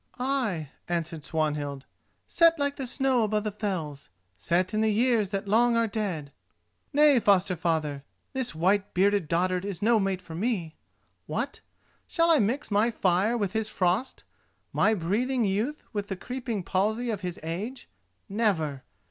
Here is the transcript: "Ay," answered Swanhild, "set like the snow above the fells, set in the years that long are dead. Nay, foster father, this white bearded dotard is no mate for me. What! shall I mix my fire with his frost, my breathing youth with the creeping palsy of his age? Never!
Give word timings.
"Ay," 0.17 0.71
answered 0.87 1.23
Swanhild, 1.23 1.85
"set 2.25 2.57
like 2.57 2.75
the 2.75 2.87
snow 2.87 3.21
above 3.21 3.43
the 3.43 3.51
fells, 3.51 4.09
set 4.35 4.73
in 4.73 4.81
the 4.81 4.89
years 4.91 5.29
that 5.29 5.47
long 5.47 5.77
are 5.77 5.85
dead. 5.85 6.33
Nay, 6.91 7.19
foster 7.19 7.55
father, 7.55 8.03
this 8.33 8.55
white 8.55 8.95
bearded 8.95 9.27
dotard 9.27 9.63
is 9.63 9.83
no 9.83 9.99
mate 9.99 10.19
for 10.23 10.33
me. 10.33 10.75
What! 11.27 11.59
shall 12.07 12.31
I 12.31 12.39
mix 12.39 12.71
my 12.71 12.89
fire 12.89 13.37
with 13.37 13.51
his 13.53 13.69
frost, 13.69 14.23
my 14.73 14.95
breathing 14.95 15.45
youth 15.45 15.83
with 15.93 16.07
the 16.07 16.15
creeping 16.15 16.63
palsy 16.63 17.11
of 17.11 17.21
his 17.21 17.39
age? 17.43 17.87
Never! 18.27 18.83